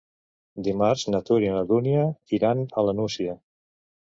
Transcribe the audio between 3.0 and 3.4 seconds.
Nucia.